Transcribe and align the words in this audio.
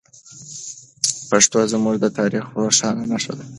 پښتو 1.29 1.59
زموږ 1.73 1.95
د 2.01 2.05
تاریخ 2.17 2.45
روښانه 2.61 3.03
نښه 3.11 3.33
ده. 3.39 3.45